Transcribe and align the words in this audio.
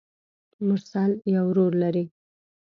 مرسل 0.65 1.11
يو 1.33 1.45
ورور 1.49 1.71
لري. 1.81 2.05